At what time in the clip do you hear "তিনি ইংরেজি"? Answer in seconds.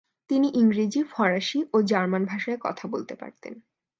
0.29-1.01